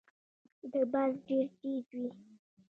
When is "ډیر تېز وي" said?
1.27-2.07